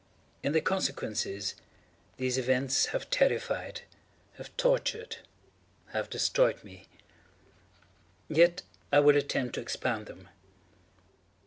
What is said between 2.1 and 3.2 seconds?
these events have